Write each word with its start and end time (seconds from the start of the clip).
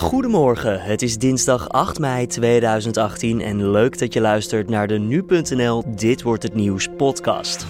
Goedemorgen, 0.00 0.80
het 0.80 1.02
is 1.02 1.18
dinsdag 1.18 1.68
8 1.68 1.98
mei 1.98 2.26
2018 2.26 3.40
en 3.40 3.70
leuk 3.70 3.98
dat 3.98 4.12
je 4.12 4.20
luistert 4.20 4.68
naar 4.68 4.86
de 4.86 4.98
nu.nl 4.98 5.82
Dit 5.86 6.22
wordt 6.22 6.42
het 6.42 6.54
nieuws 6.54 6.88
podcast. 6.96 7.66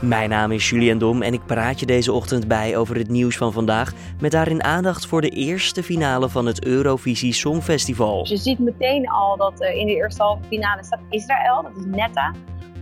Mijn 0.00 0.30
naam 0.30 0.52
is 0.52 0.70
Julian 0.70 0.98
Dom 0.98 1.22
en 1.22 1.32
ik 1.32 1.46
praat 1.46 1.80
je 1.80 1.86
deze 1.86 2.12
ochtend 2.12 2.48
bij 2.48 2.76
over 2.76 2.96
het 2.96 3.08
nieuws 3.08 3.36
van 3.36 3.52
vandaag 3.52 3.92
met 4.20 4.30
daarin 4.30 4.62
aandacht 4.62 5.06
voor 5.06 5.20
de 5.20 5.28
eerste 5.28 5.82
finale 5.82 6.28
van 6.28 6.46
het 6.46 6.64
Eurovisie 6.64 7.32
Songfestival. 7.32 8.18
Dus 8.18 8.30
je 8.30 8.36
ziet 8.36 8.58
meteen 8.58 9.08
al 9.08 9.36
dat 9.36 9.60
eh, 9.60 9.76
in 9.76 9.86
de 9.86 9.94
eerste 9.94 10.22
halve 10.22 10.42
finale 10.48 10.84
staat 10.84 11.00
Israël, 11.10 11.62
dat 11.62 11.72
is 11.76 11.84
Netta. 11.84 12.34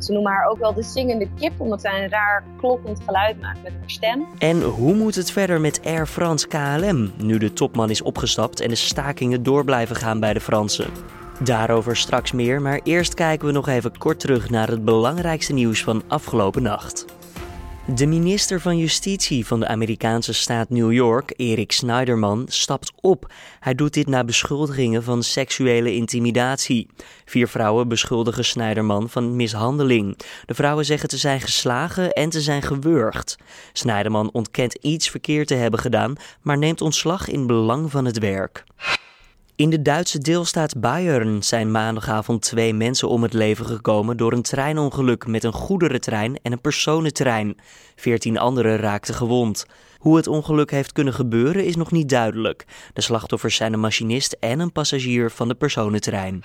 Ze 0.05 0.13
noemen 0.13 0.33
haar 0.33 0.47
ook 0.47 0.59
wel 0.59 0.75
de 0.75 0.83
zingende 0.83 1.29
kip, 1.39 1.61
omdat 1.61 1.81
zij 1.81 2.03
een 2.03 2.11
raar 2.11 2.45
kloppend 2.57 3.01
geluid 3.07 3.41
maakt 3.41 3.63
met 3.63 3.73
haar 3.73 3.91
stem. 3.91 4.27
En 4.39 4.63
hoe 4.63 4.95
moet 4.95 5.15
het 5.15 5.31
verder 5.31 5.61
met 5.61 5.81
Air 5.85 6.07
France 6.07 6.49
KLM, 6.49 7.13
nu 7.17 7.39
de 7.39 7.53
topman 7.53 7.91
is 7.91 8.03
opgestapt 8.03 8.61
en 8.61 8.69
de 8.69 8.75
stakingen 8.75 9.43
door 9.43 9.65
blijven 9.65 9.97
gaan 9.97 10.21
bij 10.21 10.33
de 10.33 10.41
Fransen? 10.41 10.91
Daarover 11.43 11.97
straks 11.97 12.33
meer, 12.33 12.63
maar 12.63 12.81
eerst 12.83 13.15
kijken 13.15 13.47
we 13.47 13.53
nog 13.53 13.69
even 13.69 13.99
kort 13.99 14.21
terug 14.21 14.51
naar 14.51 14.69
het 14.69 14.85
belangrijkste 14.85 15.53
nieuws 15.53 15.83
van 15.83 16.03
afgelopen 16.09 16.63
nacht. 16.63 17.05
De 17.95 18.07
minister 18.07 18.61
van 18.61 18.79
Justitie 18.79 19.47
van 19.47 19.61
de 19.61 19.67
Amerikaanse 19.67 20.33
staat 20.33 20.69
New 20.69 20.93
York, 20.93 21.33
Erik 21.37 21.73
Snyderman, 21.73 22.45
stapt 22.49 22.93
op. 23.01 23.33
Hij 23.61 23.75
doet 23.75 23.95
dit 23.95 24.07
na 24.07 24.25
beschuldigingen 24.25 25.03
van 25.03 25.23
seksuele 25.23 25.95
intimidatie. 25.95 26.89
Vier 27.25 27.49
vrouwen 27.49 27.89
beschuldigen 27.89 28.45
Snyderman 28.45 29.09
van 29.09 29.37
mishandeling. 29.37 30.19
De 30.47 30.55
vrouwen 30.55 30.85
zeggen 30.85 31.09
te 31.09 31.17
zijn 31.17 31.41
geslagen 31.41 32.13
en 32.13 32.31
te 32.31 32.41
zijn 32.41 32.63
gewurgd. 32.63 33.37
Snyderman 33.73 34.31
ontkent 34.33 34.75
iets 34.75 35.11
verkeerd 35.11 35.47
te 35.47 35.55
hebben 35.55 35.81
gedaan, 35.81 36.15
maar 36.43 36.59
neemt 36.59 36.81
ontslag 36.81 37.29
in 37.29 37.47
belang 37.47 37.91
van 37.91 38.05
het 38.05 38.19
werk. 38.19 38.65
In 39.61 39.71
de 39.71 39.83
Duitse 39.83 40.19
deelstaat 40.19 40.81
Bayern 40.81 41.43
zijn 41.43 41.71
maandagavond 41.71 42.43
twee 42.43 42.75
mensen 42.75 43.09
om 43.09 43.23
het 43.23 43.33
leven 43.33 43.67
gekomen 43.67 44.17
door 44.17 44.33
een 44.33 44.43
treinongeluk 44.43 45.27
met 45.27 45.45
een 45.45 45.53
goederentrein 45.53 46.39
en 46.43 46.53
een 46.53 46.61
personentrein. 46.61 47.57
Veertien 47.97 48.39
anderen 48.39 48.77
raakten 48.77 49.15
gewond. 49.15 49.67
Hoe 49.99 50.17
het 50.17 50.27
ongeluk 50.27 50.71
heeft 50.71 50.93
kunnen 50.93 51.15
gebeuren 51.15 51.65
is 51.65 51.77
nog 51.77 51.91
niet 51.91 52.09
duidelijk. 52.09 52.65
De 52.93 53.01
slachtoffers 53.01 53.57
zijn 53.57 53.73
een 53.73 53.81
machinist 53.81 54.33
en 54.33 54.61
een 54.61 54.73
passagier 54.73 55.31
van 55.31 55.49
de 55.49 55.55
personentrein. 55.55 56.43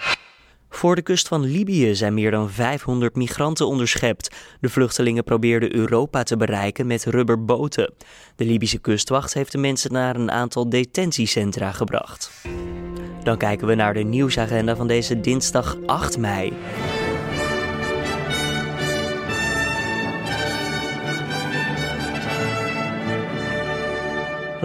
Voor 0.69 0.95
de 0.95 1.01
kust 1.01 1.27
van 1.27 1.41
Libië 1.43 1.95
zijn 1.95 2.13
meer 2.13 2.31
dan 2.31 2.49
500 2.49 3.15
migranten 3.15 3.67
onderschept. 3.67 4.35
De 4.59 4.69
vluchtelingen 4.69 5.23
probeerden 5.23 5.75
Europa 5.75 6.23
te 6.23 6.37
bereiken 6.37 6.87
met 6.87 7.05
rubberboten. 7.05 7.93
De 8.35 8.45
Libische 8.45 8.79
kustwacht 8.79 9.33
heeft 9.33 9.51
de 9.51 9.57
mensen 9.57 9.91
naar 9.91 10.15
een 10.15 10.31
aantal 10.31 10.69
detentiecentra 10.69 11.71
gebracht. 11.71 12.31
Dan 13.25 13.37
kijken 13.37 13.67
we 13.67 13.75
naar 13.75 13.93
de 13.93 14.03
nieuwsagenda 14.03 14.75
van 14.75 14.87
deze 14.87 15.19
dinsdag 15.19 15.77
8 15.85 16.17
mei. 16.17 16.53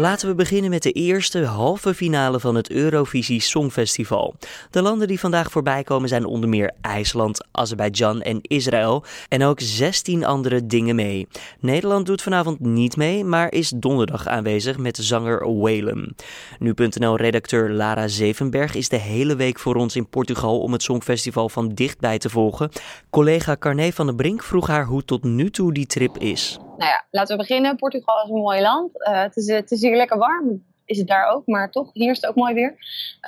Laten 0.01 0.29
we 0.29 0.35
beginnen 0.35 0.71
met 0.71 0.83
de 0.83 0.93
eerste 0.93 1.45
halve 1.45 1.95
finale 1.95 2.41
van 2.41 2.55
het 2.55 2.71
Eurovisie 2.71 3.41
Songfestival. 3.41 4.35
De 4.71 4.83
landen 4.83 5.09
die 5.09 5.21
vandaag 5.21 5.51
voorbij 5.51 5.83
komen 5.83 6.09
zijn 6.09 6.25
onder 6.25 6.49
meer 6.49 6.73
IJsland, 6.81 7.47
Azerbeidzjan 7.53 8.23
en 8.23 8.39
Israël. 8.43 9.05
En 9.29 9.45
ook 9.45 9.61
16 9.61 10.25
andere 10.25 10.67
dingen 10.67 10.95
mee. 10.95 11.29
Nederland 11.59 12.07
doet 12.07 12.23
vanavond 12.23 12.61
niet 12.61 12.97
mee, 12.97 13.25
maar 13.25 13.53
is 13.53 13.73
donderdag 13.77 14.27
aanwezig 14.27 14.79
met 14.79 14.97
zanger 14.97 15.59
Whalen. 15.59 16.17
Nu.nl-redacteur 16.59 17.71
Lara 17.71 18.09
Zevenberg 18.09 18.75
is 18.75 18.89
de 18.89 18.97
hele 18.97 19.37
week 19.37 19.59
voor 19.59 19.75
ons 19.75 19.97
in 19.97 20.09
Portugal 20.09 20.61
om 20.61 20.73
het 20.73 20.83
Songfestival 20.83 21.49
van 21.49 21.69
dichtbij 21.69 22.19
te 22.19 22.31
volgen. 22.31 22.71
Collega 23.11 23.57
Carné 23.57 23.93
van 23.93 24.07
der 24.07 24.15
Brink 24.15 24.43
vroeg 24.43 24.67
haar 24.67 24.85
hoe 24.85 25.05
tot 25.05 25.25
nu 25.25 25.51
toe 25.51 25.73
die 25.73 25.87
trip 25.87 26.19
is 26.19 26.59
nou 26.81 26.93
ja, 26.93 27.05
laten 27.11 27.37
we 27.37 27.43
beginnen. 27.43 27.77
Portugal 27.77 28.23
is 28.25 28.31
een 28.31 28.37
mooi 28.37 28.61
land. 28.61 28.91
Uh, 28.95 29.23
het, 29.23 29.37
is, 29.37 29.49
het 29.49 29.71
is 29.71 29.81
hier 29.81 29.97
lekker 29.97 30.19
warm. 30.19 30.69
Is 30.85 30.99
het 30.99 31.07
daar 31.07 31.29
ook, 31.29 31.47
maar 31.47 31.71
toch, 31.71 31.91
hier 31.93 32.11
is 32.11 32.17
het 32.17 32.27
ook 32.31 32.37
mooi 32.37 32.55
weer. 32.55 32.75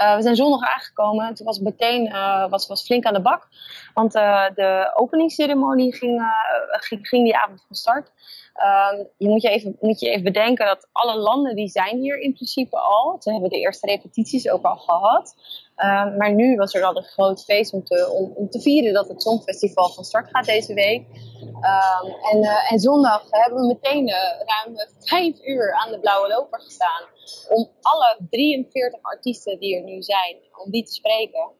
Uh, 0.02 0.16
we 0.16 0.22
zijn 0.22 0.36
zondag 0.36 0.74
aangekomen. 0.74 1.34
Toen 1.34 1.46
was 1.46 1.56
het 1.56 1.64
meteen 1.64 2.06
uh, 2.06 2.50
was, 2.50 2.66
was 2.66 2.84
flink 2.84 3.04
aan 3.04 3.14
de 3.14 3.22
bak. 3.22 3.48
Want 3.94 4.12
de 4.12 4.92
openingsceremonie 4.94 5.94
ging, 5.94 6.22
ging, 6.70 7.08
ging, 7.08 7.24
die 7.24 7.36
avond 7.36 7.64
van 7.66 7.76
start. 7.76 8.12
Ehm, 8.54 9.04
je 9.16 9.28
moet 9.28 9.42
je, 9.42 9.48
even, 9.48 9.76
moet 9.80 10.00
je 10.00 10.10
even 10.10 10.24
bedenken 10.24 10.66
dat 10.66 10.88
alle 10.92 11.16
landen 11.16 11.56
die 11.56 11.68
zijn 11.68 11.98
hier 11.98 12.18
in 12.18 12.32
principe 12.32 12.78
al. 12.78 13.16
Ze 13.18 13.32
hebben 13.32 13.50
de 13.50 13.60
eerste 13.60 13.86
repetities 13.86 14.48
ook 14.48 14.64
al 14.64 14.76
gehad. 14.76 15.34
Ehm, 15.76 16.16
maar 16.16 16.34
nu 16.34 16.56
was 16.56 16.74
er 16.74 16.82
al 16.82 16.96
een 16.96 17.02
groot 17.02 17.44
feest 17.44 17.72
om 17.72 17.84
te, 17.84 18.10
om, 18.10 18.32
om, 18.34 18.50
te 18.50 18.60
vieren 18.60 18.92
dat 18.92 19.08
het 19.08 19.22
Songfestival 19.22 19.88
van 19.88 20.04
start 20.04 20.28
gaat 20.30 20.44
deze 20.44 20.74
week. 20.74 21.06
Um, 21.42 22.14
en, 22.30 22.38
uh, 22.38 22.72
en, 22.72 22.78
zondag 22.78 23.26
hebben 23.30 23.60
we 23.60 23.66
meteen 23.66 24.08
uh, 24.08 24.14
ruim 24.46 24.76
vijf 24.98 25.36
uur 25.44 25.74
aan 25.74 25.90
de 25.90 26.00
blauwe 26.00 26.28
loper 26.28 26.60
gestaan. 26.60 27.02
Om 27.48 27.68
alle 27.80 28.18
43 28.30 29.02
artiesten 29.02 29.58
die 29.58 29.76
er 29.76 29.82
nu 29.82 30.02
zijn, 30.02 30.36
om 30.64 30.70
die 30.70 30.84
te 30.84 30.92
spreken. 30.92 31.50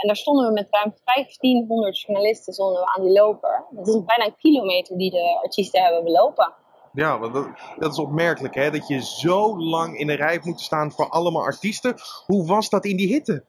En 0.00 0.06
daar 0.06 0.16
stonden 0.16 0.46
we 0.46 0.52
met 0.52 0.66
ruim 0.70 0.94
1500 1.04 2.00
journalisten 2.00 2.54
we 2.72 2.92
aan 2.96 3.02
die 3.02 3.12
loper. 3.12 3.64
Dat 3.70 3.88
is 3.88 4.04
bijna 4.04 4.24
een 4.24 4.36
kilometer 4.36 4.98
die 4.98 5.10
de 5.10 5.38
artiesten 5.42 5.82
hebben 5.82 6.04
belopen. 6.04 6.54
Ja, 6.92 7.18
want 7.18 7.34
dat, 7.34 7.46
dat, 7.78 7.92
is 7.92 7.98
opmerkelijk 7.98 8.54
hè, 8.54 8.70
dat 8.70 8.88
je 8.88 9.02
zo 9.02 9.58
lang 9.58 9.98
in 9.98 10.06
de 10.06 10.14
rij 10.14 10.40
moet 10.44 10.60
staan 10.60 10.92
voor 10.92 11.08
allemaal 11.08 11.42
artiesten. 11.42 11.94
Hoe 12.26 12.46
was 12.46 12.68
dat 12.68 12.84
in 12.84 12.96
die 12.96 13.08
hitte? 13.08 13.44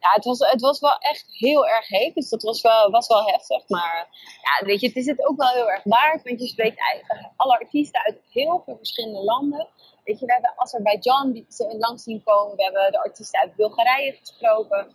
Ja, 0.00 0.10
het 0.12 0.24
was, 0.24 0.38
het 0.38 0.60
was 0.60 0.80
wel 0.80 0.98
echt 0.98 1.24
heel 1.28 1.66
erg 1.66 1.88
heet, 1.88 2.14
dus 2.14 2.28
dat 2.28 2.42
was 2.42 2.60
wel, 2.60 2.90
was 2.90 3.06
wel 3.06 3.24
heftig. 3.26 3.68
Maar 3.68 4.08
ja, 4.42 4.66
weet 4.66 4.80
je, 4.80 4.86
het 4.86 4.96
is 4.96 5.06
het 5.06 5.26
ook 5.26 5.36
wel 5.36 5.48
heel 5.48 5.70
erg 5.70 5.84
waard, 5.84 6.22
want 6.22 6.40
je 6.40 6.46
spreekt 6.46 6.78
eigenlijk 6.78 7.30
alle 7.36 7.58
artiesten 7.58 8.04
uit 8.04 8.20
heel 8.30 8.62
veel 8.64 8.76
verschillende 8.76 9.24
landen. 9.24 9.68
Weet 10.04 10.18
je, 10.18 10.26
we 10.26 10.32
hebben 10.32 10.52
Azerbeidzjan 10.56 11.44
langs 11.78 12.02
zien 12.02 12.22
komen, 12.22 12.56
we 12.56 12.62
hebben 12.62 12.92
de 12.92 13.02
artiesten 13.02 13.40
uit 13.40 13.54
Bulgarije 13.54 14.12
gesproken, 14.12 14.86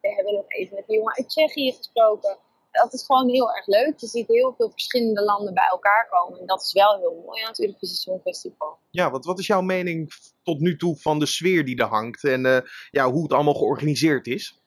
we 0.00 0.14
hebben 0.14 0.34
nog 0.34 0.44
even 0.48 0.74
met 0.74 0.86
de 0.86 0.94
jongen 0.94 1.16
uit 1.16 1.28
Tsjechië 1.28 1.72
gesproken 1.72 2.38
dat 2.70 2.92
is 2.92 3.06
gewoon 3.06 3.28
heel 3.28 3.54
erg 3.54 3.66
leuk. 3.66 3.98
Je 3.98 4.06
ziet 4.06 4.28
heel 4.28 4.54
veel 4.56 4.70
verschillende 4.70 5.22
landen 5.22 5.54
bij 5.54 5.68
elkaar 5.70 6.08
komen. 6.10 6.40
En 6.40 6.46
dat 6.46 6.62
is 6.62 6.72
wel 6.72 6.98
heel 6.98 7.22
mooi 7.26 7.42
aan 7.42 7.48
het 7.48 7.60
Eurovisie 7.60 7.96
Songfestival. 7.96 8.78
Ja, 8.90 9.10
wat, 9.10 9.24
wat 9.24 9.38
is 9.38 9.46
jouw 9.46 9.60
mening 9.60 10.12
tot 10.42 10.60
nu 10.60 10.76
toe 10.76 10.96
van 10.96 11.18
de 11.18 11.26
sfeer 11.26 11.64
die 11.64 11.76
er 11.76 11.86
hangt? 11.86 12.24
En 12.24 12.44
uh, 12.44 12.58
ja, 12.90 13.10
hoe 13.10 13.22
het 13.22 13.32
allemaal 13.32 13.54
georganiseerd 13.54 14.26
is? 14.26 14.58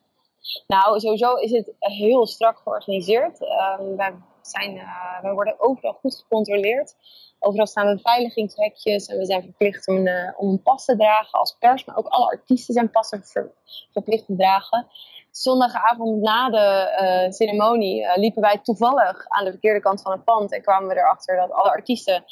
Nou, 0.68 1.00
sowieso 1.00 1.36
is 1.36 1.52
het 1.52 1.74
heel 1.80 2.28
strak 2.28 2.58
georganiseerd. 2.58 3.42
Um, 3.42 3.98
wij, 3.98 4.14
zijn, 4.42 4.76
uh, 4.76 5.22
wij 5.22 5.34
worden 5.34 5.60
overal 5.60 5.94
goed 5.94 6.16
gecontroleerd. 6.16 6.96
Overal 7.40 7.68
staan 7.68 7.96
beveiligingshekjes 7.96 9.06
en 9.06 9.18
we 9.18 9.26
zijn 9.26 9.42
verplicht 9.42 9.88
uh, 9.88 10.30
om 10.38 10.50
een 10.50 10.62
pas 10.62 10.86
te 10.86 10.96
dragen 10.96 11.40
als 11.40 11.56
pers. 11.60 11.86
Maar 11.86 11.98
ook 11.98 12.08
alle 12.08 12.26
artiesten 12.26 12.74
zijn 12.74 12.92
passen 12.92 13.24
ver, 13.24 13.52
verplicht 13.92 14.26
te 14.26 14.36
dragen 14.36 14.88
zondagavond 15.36 16.22
na 16.22 16.50
de 16.50 17.26
ceremonie 17.30 18.20
liepen 18.20 18.42
wij 18.42 18.60
toevallig 18.64 19.26
aan 19.28 19.46
de 19.46 19.52
verkeerde 19.52 19.80
kant 19.80 20.02
van 20.02 20.12
het 20.12 20.24
pand 20.24 20.54
en 20.54 20.62
kwamen 20.62 20.90
we 20.90 20.96
erachter 20.96 21.36
dat 21.36 21.52
alle 21.52 21.70
artiesten 21.70 22.24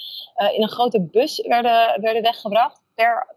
in 0.54 0.62
een 0.62 0.70
grote 0.70 1.02
bus 1.02 1.48
werden, 1.48 2.02
werden 2.02 2.22
weggebracht. 2.22 2.81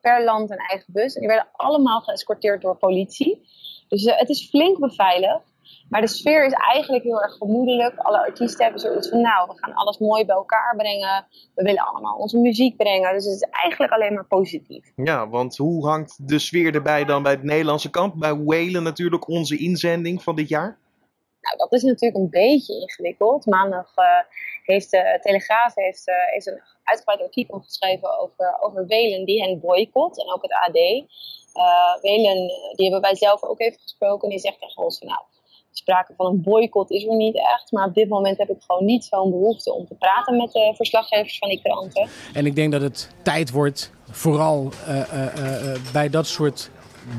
Per, 0.00 0.24
land 0.24 0.50
een 0.50 0.58
eigen 0.58 0.92
bus. 0.92 1.14
En 1.14 1.20
die 1.20 1.28
werden 1.28 1.48
allemaal 1.52 2.00
geëscorteerd 2.00 2.62
door 2.62 2.76
politie. 2.76 3.42
Dus 3.88 4.04
het 4.04 4.28
is 4.28 4.48
flink 4.48 4.78
beveiligd. 4.78 5.52
Maar 5.88 6.00
de 6.00 6.08
sfeer 6.08 6.46
is 6.46 6.52
eigenlijk 6.52 7.04
heel 7.04 7.22
erg 7.22 7.32
gemoedelijk. 7.32 7.96
Alle 7.96 8.18
artiesten 8.18 8.62
hebben 8.62 8.80
zoiets 8.80 9.08
van, 9.08 9.20
nou, 9.20 9.48
we 9.48 9.58
gaan 9.58 9.74
alles 9.74 9.98
mooi 9.98 10.24
bij 10.24 10.36
elkaar 10.36 10.74
brengen. 10.76 11.26
We 11.54 11.62
willen 11.62 11.86
allemaal 11.86 12.16
onze 12.16 12.38
muziek 12.38 12.76
brengen. 12.76 13.12
Dus 13.12 13.24
het 13.24 13.34
is 13.34 13.48
eigenlijk 13.50 13.92
alleen 13.92 14.14
maar 14.14 14.26
positief. 14.26 14.92
Ja, 14.96 15.28
want 15.28 15.56
hoe 15.56 15.86
hangt 15.86 16.28
de 16.28 16.38
sfeer 16.38 16.74
erbij 16.74 17.04
dan 17.04 17.22
bij 17.22 17.32
het 17.32 17.42
Nederlandse 17.42 17.90
kamp? 17.90 18.14
Bij 18.18 18.36
Whalen 18.36 18.82
natuurlijk, 18.82 19.28
onze 19.28 19.56
inzending 19.56 20.22
van 20.22 20.36
dit 20.36 20.48
jaar? 20.48 20.78
Nou, 21.44 21.56
dat 21.56 21.72
is 21.72 21.82
natuurlijk 21.82 22.20
een 22.20 22.30
beetje 22.30 22.80
ingewikkeld. 22.80 23.46
Maandag 23.46 23.92
uh, 23.96 24.04
heeft 24.62 24.90
de 24.90 25.18
Telegraaf 25.22 25.74
heeft, 25.74 26.08
uh, 26.08 26.14
heeft 26.30 26.46
een 26.46 26.60
uitgebreid 26.84 27.20
artikel 27.20 27.58
geschreven 27.58 28.18
over, 28.18 28.58
over 28.60 28.86
Welen 28.86 29.24
die 29.24 29.42
hen 29.42 29.60
boycott. 29.60 30.18
En 30.18 30.32
ook 30.32 30.42
het 30.42 30.52
AD. 30.52 30.76
Uh, 30.76 31.02
eh, 31.52 32.02
Welen, 32.02 32.36
die 32.76 32.90
hebben 32.90 33.00
wij 33.00 33.14
zelf 33.14 33.42
ook 33.42 33.60
even 33.60 33.80
gesproken. 33.80 34.22
En 34.22 34.28
die 34.28 34.38
zegt 34.38 34.60
tegen 34.60 34.82
ons 34.82 34.98
van, 34.98 35.08
nou, 35.08 35.20
sprake 35.70 36.14
van 36.16 36.26
een 36.26 36.42
boycott 36.42 36.90
is 36.90 37.06
er 37.06 37.16
niet 37.16 37.36
echt. 37.36 37.72
Maar 37.72 37.86
op 37.86 37.94
dit 37.94 38.08
moment 38.08 38.38
heb 38.38 38.50
ik 38.50 38.62
gewoon 38.66 38.84
niet 38.84 39.04
zo'n 39.04 39.30
behoefte 39.30 39.72
om 39.72 39.86
te 39.86 39.94
praten 39.94 40.36
met 40.36 40.52
de 40.52 40.72
verslaggevers 40.76 41.38
van 41.38 41.48
die 41.48 41.60
kranten. 41.62 42.08
En 42.34 42.46
ik 42.46 42.54
denk 42.54 42.72
dat 42.72 42.80
het 42.80 43.10
tijd 43.22 43.50
wordt, 43.50 43.90
vooral 44.10 44.68
bij 45.92 46.10
dat 46.10 46.26
soort 46.26 46.70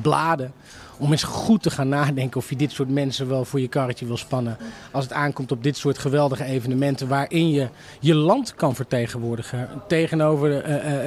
bladen, 0.01 0.53
om 0.97 1.11
eens 1.11 1.23
goed 1.23 1.63
te 1.63 1.69
gaan 1.69 1.89
nadenken 1.89 2.37
of 2.37 2.49
je 2.49 2.55
dit 2.55 2.71
soort 2.71 2.89
mensen 2.89 3.27
wel 3.27 3.45
voor 3.45 3.59
je 3.59 3.67
karretje 3.67 4.05
wil 4.05 4.17
spannen. 4.17 4.57
Als 4.91 5.03
het 5.03 5.13
aankomt 5.13 5.51
op 5.51 5.63
dit 5.63 5.77
soort 5.77 5.97
geweldige 5.97 6.43
evenementen 6.43 7.07
waarin 7.07 7.49
je 7.49 7.67
je 7.99 8.15
land 8.15 8.55
kan 8.55 8.75
vertegenwoordigen 8.75 9.69
tegenover 9.87 10.63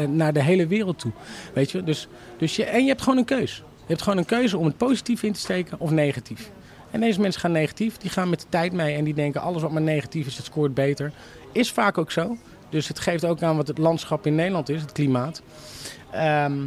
naar 0.08 0.32
de 0.32 0.42
hele 0.42 0.66
wereld 0.66 0.98
toe. 0.98 1.12
Weet 1.54 1.70
je? 1.70 1.82
Dus, 1.82 2.08
dus 2.38 2.56
je, 2.56 2.64
en 2.64 2.82
je 2.82 2.88
hebt 2.88 3.02
gewoon 3.02 3.18
een 3.18 3.24
keus. 3.24 3.56
Je 3.56 3.94
hebt 3.94 4.02
gewoon 4.02 4.18
een 4.18 4.24
keuze 4.24 4.58
om 4.58 4.64
het 4.64 4.76
positief 4.76 5.22
in 5.22 5.32
te 5.32 5.40
steken 5.40 5.80
of 5.80 5.90
negatief. 5.90 6.50
En 6.90 7.00
deze 7.00 7.20
mensen 7.20 7.40
gaan 7.40 7.52
negatief, 7.52 7.96
die 7.96 8.10
gaan 8.10 8.30
met 8.30 8.40
de 8.40 8.46
tijd 8.48 8.72
mee 8.72 8.94
en 8.94 9.04
die 9.04 9.14
denken 9.14 9.40
alles 9.40 9.62
wat 9.62 9.70
maar 9.70 9.82
negatief 9.82 10.26
is, 10.26 10.36
het 10.36 10.46
scoort 10.46 10.74
beter. 10.74 11.12
Is 11.52 11.72
vaak 11.72 11.98
ook 11.98 12.10
zo. 12.10 12.36
Dus 12.68 12.88
het 12.88 12.98
geeft 12.98 13.24
ook 13.24 13.42
aan 13.42 13.56
wat 13.56 13.68
het 13.68 13.78
landschap 13.78 14.26
in 14.26 14.34
Nederland 14.34 14.68
is, 14.68 14.80
het 14.80 14.92
klimaat. 14.92 15.42
Ehm, 16.10 16.66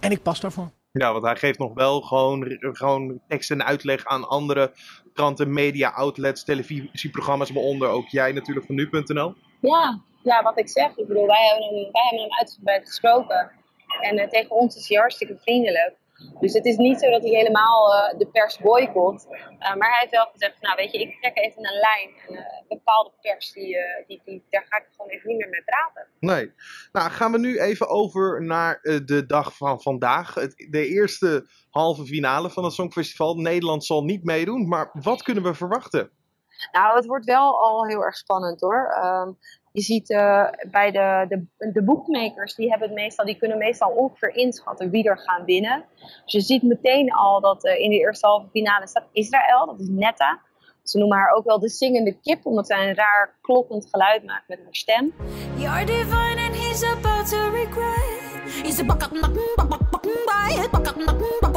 en 0.00 0.10
ik 0.10 0.22
pas 0.22 0.40
daarvoor. 0.40 0.77
Ja, 0.98 1.12
want 1.12 1.24
hij 1.24 1.36
geeft 1.36 1.58
nog 1.58 1.74
wel 1.74 2.00
gewoon, 2.00 2.56
gewoon 2.60 3.20
tekst 3.28 3.50
en 3.50 3.64
uitleg 3.64 4.04
aan 4.04 4.28
andere 4.28 4.72
kranten, 5.12 5.52
media, 5.52 5.90
outlets, 5.90 6.44
televisieprogramma's, 6.44 7.50
waaronder 7.50 7.88
ook 7.88 8.08
jij 8.08 8.32
natuurlijk 8.32 8.66
van 8.66 8.74
nu.nl. 8.74 9.34
Ja, 9.60 10.00
ja, 10.22 10.42
wat 10.42 10.58
ik 10.58 10.68
zeg. 10.68 10.96
Ik 10.96 11.06
bedoel, 11.06 11.26
wij 11.26 11.46
hebben 11.46 11.64
hem, 11.64 11.92
wij 11.92 12.06
hebben 12.10 12.38
uitgebreid 12.38 12.86
gesproken. 12.86 13.50
En 14.00 14.18
uh, 14.18 14.28
tegen 14.28 14.50
ons 14.50 14.76
is 14.76 14.88
hij 14.88 14.98
hartstikke 14.98 15.36
vriendelijk. 15.40 15.96
Dus 16.40 16.52
het 16.52 16.64
is 16.64 16.76
niet 16.76 17.00
zo 17.00 17.10
dat 17.10 17.22
hij 17.22 17.30
helemaal 17.30 17.94
uh, 17.94 18.18
de 18.18 18.26
pers 18.26 18.58
boycott. 18.58 19.26
Uh, 19.26 19.74
maar 19.74 19.90
hij 19.90 19.98
heeft 20.00 20.12
wel 20.12 20.28
gezegd, 20.32 20.60
nou 20.60 20.76
weet 20.76 20.92
je, 20.92 20.98
ik 20.98 21.20
trek 21.20 21.36
even 21.36 21.66
een 21.66 21.80
lijn. 21.80 22.10
En 22.26 22.34
uh, 22.34 22.68
bepaalde 22.68 23.12
pers, 23.20 23.52
die, 23.52 23.76
die, 24.06 24.22
die, 24.24 24.46
daar 24.50 24.66
ga 24.68 24.76
ik 24.76 24.86
gewoon 24.96 25.10
even 25.10 25.28
niet 25.28 25.38
meer 25.38 25.48
mee 25.48 25.64
praten. 25.64 26.06
Nee. 26.20 26.52
Nou, 26.92 27.10
gaan 27.10 27.32
we 27.32 27.38
nu 27.38 27.60
even 27.60 27.88
over 27.88 28.42
naar 28.42 28.80
de 29.04 29.26
dag 29.26 29.56
van 29.56 29.82
vandaag. 29.82 30.34
Het, 30.34 30.66
de 30.70 30.86
eerste 30.86 31.46
halve 31.70 32.06
finale 32.06 32.50
van 32.50 32.64
het 32.64 32.72
Songfestival. 32.72 33.34
Nederland 33.34 33.84
zal 33.84 34.04
niet 34.04 34.24
meedoen, 34.24 34.68
maar 34.68 34.90
wat 34.92 35.22
kunnen 35.22 35.42
we 35.42 35.54
verwachten? 35.54 36.10
Nou, 36.72 36.96
het 36.96 37.06
wordt 37.06 37.24
wel 37.24 37.60
al 37.62 37.86
heel 37.86 38.02
erg 38.02 38.16
spannend 38.16 38.60
hoor. 38.60 38.96
Um, 39.04 39.38
je 39.72 39.80
ziet 39.80 40.10
uh, 40.10 40.48
bij 40.70 40.90
de, 40.90 41.24
de, 41.28 41.70
de 41.72 41.82
bookmakers, 41.82 42.54
die, 42.54 42.70
hebben 42.70 42.88
het 42.88 42.96
meestal, 42.96 43.24
die 43.24 43.38
kunnen 43.38 43.58
meestal 43.58 43.90
ongeveer 43.90 44.34
inschatten 44.34 44.90
wie 44.90 45.08
er 45.08 45.18
gaan 45.18 45.44
winnen. 45.44 45.84
Dus 46.24 46.32
je 46.32 46.40
ziet 46.40 46.62
meteen 46.62 47.12
al 47.12 47.40
dat 47.40 47.64
uh, 47.64 47.80
in 47.80 47.90
de 47.90 47.98
eerste 47.98 48.26
halve 48.26 48.48
finale 48.50 48.86
staat 48.86 49.08
Israël, 49.12 49.66
dat 49.66 49.80
is 49.80 49.88
Netta. 49.88 50.40
Ze 50.82 50.98
noemen 50.98 51.18
haar 51.18 51.32
ook 51.32 51.44
wel 51.44 51.58
de 51.58 51.68
zingende 51.68 52.20
kip, 52.20 52.46
omdat 52.46 52.66
zij 52.66 52.88
een 52.88 52.94
raar 52.94 53.38
kloppend 53.40 53.86
geluid 53.90 54.24
maakt 54.24 54.48
met 54.48 54.58
haar 54.62 54.74
stem. 54.74 55.14
Divine 55.86 56.40
and 56.46 56.56
he's 56.56 56.82
about 56.82 57.28
to 57.28 57.50
regret. 57.50 58.18
He's 58.62 58.80
I'm 61.00 61.47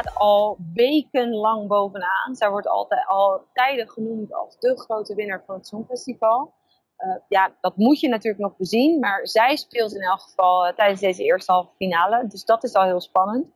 staat 0.00 0.14
al 0.14 0.58
wekenlang 0.74 1.68
bovenaan. 1.68 2.34
Zij 2.34 2.50
wordt 2.50 2.68
altijd 2.68 3.06
al 3.06 3.44
tijden 3.52 3.88
genoemd 3.88 4.34
als 4.34 4.58
de 4.58 4.80
grote 4.80 5.14
winnaar 5.14 5.42
van 5.46 5.54
het 5.54 5.66
Songfestival. 5.66 6.54
Uh, 6.98 7.16
ja, 7.28 7.56
dat 7.60 7.76
moet 7.76 8.00
je 8.00 8.08
natuurlijk 8.08 8.42
nog 8.42 8.56
bezien. 8.56 8.98
Maar 8.98 9.26
zij 9.26 9.56
speelt 9.56 9.94
in 9.94 10.00
elk 10.00 10.20
geval 10.20 10.66
uh, 10.66 10.72
tijdens 10.72 11.00
deze 11.00 11.22
eerste 11.22 11.52
halve 11.52 11.70
finale. 11.76 12.26
Dus 12.26 12.44
dat 12.44 12.64
is 12.64 12.74
al 12.74 12.84
heel 12.84 13.00
spannend. 13.00 13.46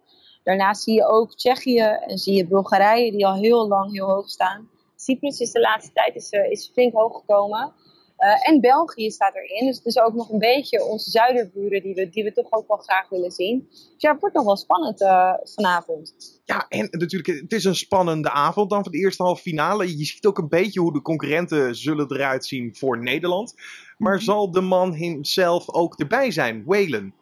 Daarnaast 0.43 0.83
zie 0.83 0.95
je 0.95 1.07
ook 1.07 1.35
Tsjechië 1.35 1.81
en 1.81 2.19
zie 2.19 2.37
je 2.37 2.47
Bulgarije 2.47 3.11
die 3.11 3.27
al 3.27 3.35
heel 3.35 3.69
lang 3.69 3.93
heel 3.93 4.09
hoog 4.09 4.29
staan. 4.29 4.69
Cyprus 4.97 5.41
is 5.41 5.53
de 5.53 5.61
laatste 5.61 5.93
tijd 5.93 6.15
is, 6.15 6.33
uh, 6.33 6.51
is 6.51 6.71
flink 6.73 6.93
hoog 6.93 7.19
gekomen. 7.19 7.73
Uh, 8.20 8.49
en 8.49 8.61
België 8.61 9.11
staat 9.11 9.34
erin. 9.34 9.67
Dus 9.67 9.76
het 9.76 9.87
is 9.87 9.99
ook 9.99 10.14
nog 10.14 10.31
een 10.31 10.38
beetje 10.38 10.84
onze 10.84 11.11
zuiderburen 11.11 11.82
die 11.82 11.94
we, 11.94 12.08
die 12.08 12.25
we 12.25 12.32
toch 12.32 12.52
ook 12.52 12.69
wel 12.69 12.76
graag 12.76 13.08
willen 13.08 13.31
zien. 13.31 13.67
Dus 13.69 13.94
ja, 13.96 14.11
het 14.11 14.20
wordt 14.20 14.34
nog 14.34 14.44
wel 14.44 14.56
spannend 14.56 15.00
uh, 15.00 15.34
vanavond. 15.43 16.14
Ja, 16.44 16.67
en 16.69 16.88
natuurlijk, 16.90 17.40
het 17.40 17.52
is 17.52 17.64
een 17.64 17.75
spannende 17.75 18.31
avond 18.31 18.70
dan 18.70 18.82
van 18.82 18.93
de 18.93 18.99
eerste 18.99 19.22
halve 19.22 19.43
finale. 19.43 19.99
Je 19.99 20.05
ziet 20.05 20.26
ook 20.26 20.38
een 20.38 20.49
beetje 20.49 20.81
hoe 20.81 20.93
de 20.93 21.02
concurrenten 21.02 21.75
zullen 21.75 22.12
eruit 22.12 22.46
zien 22.46 22.76
voor 22.76 23.02
Nederland. 23.02 23.55
Maar 23.96 24.12
mm-hmm. 24.12 24.26
zal 24.26 24.50
de 24.50 24.61
man 24.61 24.94
hemzelf 24.94 25.70
ook 25.70 25.99
erbij 25.99 26.31
zijn, 26.31 26.64
Whalen? 26.67 27.14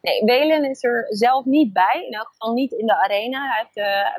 Nee, 0.00 0.24
Whalen 0.24 0.70
is 0.70 0.84
er 0.84 1.06
zelf 1.08 1.44
niet 1.44 1.72
bij. 1.72 2.04
In 2.06 2.12
elk 2.12 2.28
geval 2.28 2.54
niet 2.54 2.72
in 2.72 2.86
de 2.86 2.96
arena. 2.96 3.48
Hij 3.48 3.66
heeft, 3.72 3.76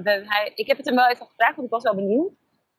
uh, 0.08 0.30
hij, 0.30 0.52
ik 0.56 0.68
heb 0.68 0.78
het 0.78 0.86
hem 0.86 0.96
wel 0.96 1.10
even 1.10 1.26
gevraagd, 1.26 1.56
want 1.56 1.68
ik 1.68 1.74
was 1.74 1.84
wel 1.84 1.96
benieuwd. 1.96 2.32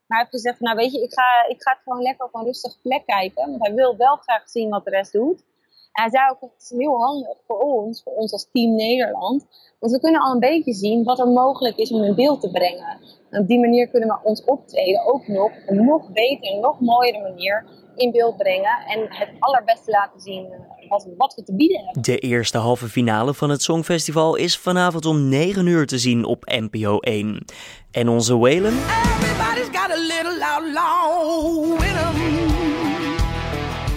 Maar 0.06 0.19
hij 0.19 0.26
heeft 0.31 0.31
gezegd, 0.31 0.61
nou 0.61 0.76
weet 0.76 0.93
je, 0.93 1.03
ik 1.03 1.12
ga, 1.12 1.47
ik 1.49 1.62
ga 1.62 1.70
het 1.70 1.81
gewoon 1.85 2.03
lekker 2.03 2.26
op 2.26 2.35
een 2.35 2.44
rustige 2.44 2.81
plek 2.82 3.06
kijken. 3.06 3.50
Want 3.50 3.67
hij 3.67 3.75
wil 3.75 3.97
wel 3.97 4.17
graag 4.17 4.49
zien 4.49 4.69
wat 4.70 4.85
de 4.85 4.91
rest 4.91 5.12
doet. 5.12 5.44
En 5.93 6.03
hij 6.03 6.11
zei 6.11 6.31
ook, 6.31 6.41
het 6.41 6.62
is 6.62 6.79
heel 6.79 7.00
handig 7.03 7.37
voor 7.47 7.58
ons, 7.58 8.03
voor 8.03 8.12
ons 8.12 8.32
als 8.32 8.49
team 8.53 8.75
Nederland. 8.75 9.47
Want 9.79 9.93
we 9.93 10.00
kunnen 10.00 10.20
al 10.20 10.32
een 10.32 10.41
beetje 10.41 10.73
zien 10.73 11.05
wat 11.05 11.19
er 11.19 11.29
mogelijk 11.29 11.76
is 11.76 11.91
om 11.91 12.03
in 12.03 12.14
beeld 12.14 12.41
te 12.41 12.50
brengen. 12.50 12.99
En 13.31 13.41
op 13.41 13.49
die 13.49 13.61
manier 13.61 13.88
kunnen 13.88 14.08
we 14.08 14.19
ons 14.23 14.44
optreden 14.44 15.06
ook 15.06 15.26
nog 15.26 15.50
een 15.67 15.85
nog 15.85 16.09
betere, 16.12 16.61
nog 16.61 16.81
mooiere 16.81 17.20
manier 17.20 17.67
in 17.97 18.12
beeld 18.12 18.37
brengen. 18.37 18.79
En 18.87 19.06
het 19.09 19.29
allerbeste 19.38 19.91
laten 19.91 20.20
zien 20.20 20.52
eh, 20.52 20.88
wat, 20.88 21.09
wat 21.17 21.35
we 21.35 21.43
te 21.43 21.55
bieden 21.55 21.85
hebben. 21.85 22.02
De 22.02 22.19
eerste 22.19 22.59
halve 22.59 22.88
finale 22.88 23.35
van 23.35 23.50
het 23.50 23.62
Songfestival 23.62 24.37
is 24.37 24.59
vanavond 24.59 25.06
om 25.06 25.29
9 25.29 25.67
uur 25.67 25.87
te 25.87 25.99
zien 25.99 26.25
op 26.25 26.44
NPO 26.44 26.99
1. 26.99 27.44
En 27.91 28.09
onze 28.09 28.38
Whalen... 28.38 28.75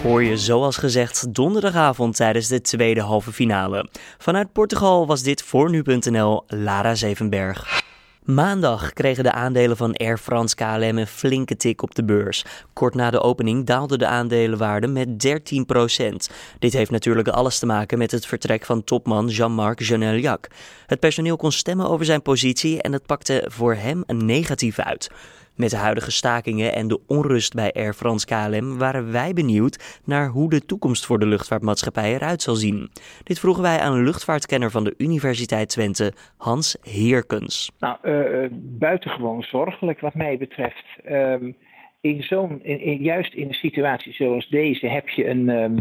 Hoor 0.02 0.22
je 0.22 0.36
zoals 0.36 0.76
gezegd 0.76 1.34
donderdagavond 1.34 2.16
tijdens 2.16 2.48
de 2.48 2.60
tweede 2.60 3.00
halve 3.00 3.32
finale. 3.32 3.88
Vanuit 4.18 4.52
Portugal 4.52 5.06
was 5.06 5.22
dit 5.22 5.42
voor 5.42 5.70
nu.nl 5.70 6.42
Lara 6.46 6.94
Zevenberg. 6.94 7.82
Maandag 8.24 8.92
kregen 8.92 9.24
de 9.24 9.32
aandelen 9.32 9.76
van 9.76 9.94
Air 9.94 10.18
France 10.18 10.54
KLM 10.54 10.98
een 10.98 11.06
flinke 11.06 11.56
tik 11.56 11.82
op 11.82 11.94
de 11.94 12.04
beurs. 12.04 12.44
Kort 12.72 12.94
na 12.94 13.10
de 13.10 13.20
opening 13.20 13.66
daalde 13.66 13.98
de 13.98 14.06
aandelenwaarde 14.06 14.86
met 14.86 15.08
13% 15.08 16.34
Dit 16.58 16.72
heeft 16.72 16.90
natuurlijk 16.90 17.28
alles 17.28 17.58
te 17.58 17.66
maken 17.66 17.98
met 17.98 18.10
het 18.10 18.26
vertrek 18.26 18.64
van 18.64 18.84
topman 18.84 19.28
Jean-Marc 19.28 19.80
Janeljac. 19.80 20.46
Het 20.86 21.00
personeel 21.00 21.36
kon 21.36 21.52
stemmen 21.52 21.88
over 21.88 22.04
zijn 22.04 22.22
positie 22.22 22.82
en 22.82 22.92
het 22.92 23.06
pakte 23.06 23.44
voor 23.48 23.74
hem 23.74 24.02
een 24.06 24.24
negatief 24.24 24.78
uit. 24.78 25.10
Met 25.56 25.70
de 25.70 25.76
huidige 25.76 26.10
stakingen 26.10 26.74
en 26.74 26.88
de 26.88 27.00
onrust 27.06 27.54
bij 27.54 27.72
Air 27.72 27.94
France 27.94 28.26
KLM 28.26 28.78
waren 28.78 29.12
wij 29.12 29.32
benieuwd 29.32 30.00
naar 30.04 30.28
hoe 30.28 30.50
de 30.50 30.66
toekomst 30.66 31.06
voor 31.06 31.18
de 31.18 31.26
luchtvaartmaatschappij 31.26 32.14
eruit 32.14 32.42
zal 32.42 32.54
zien. 32.54 32.90
Dit 33.22 33.38
vroegen 33.38 33.62
wij 33.62 33.78
aan 33.78 33.92
een 33.92 34.04
luchtvaartkenner 34.04 34.70
van 34.70 34.84
de 34.84 34.94
Universiteit 34.96 35.68
Twente, 35.68 36.12
Hans 36.36 36.76
Heerkens. 36.82 37.70
Nou, 37.78 37.96
uh, 38.02 38.48
buitengewoon 38.60 39.42
zorgelijk 39.42 40.00
wat 40.00 40.14
mij 40.14 40.38
betreft. 40.38 40.84
Um, 41.10 41.56
in 42.00 42.22
zo'n, 42.22 42.60
juist 43.00 43.34
in 43.34 43.48
een 43.48 43.54
situatie 43.54 44.12
zoals 44.12 44.48
deze 44.48 44.86
heb 44.86 45.08
je 45.08 45.28
een, 45.28 45.48
um, 45.48 45.76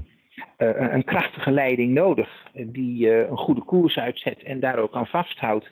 uh, 0.58 0.92
een 0.92 1.04
krachtige 1.04 1.52
leiding 1.52 1.94
nodig 1.94 2.30
die 2.54 3.28
een 3.28 3.38
goede 3.38 3.64
koers 3.64 3.98
uitzet 3.98 4.44
en 4.44 4.60
daar 4.60 4.78
ook 4.80 4.94
aan 4.94 5.08
vasthoudt 5.08 5.70